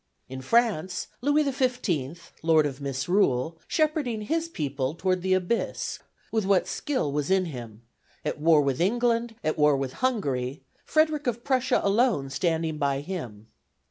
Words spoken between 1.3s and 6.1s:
XV., Lord of Misrule, shepherding his people toward the Abyss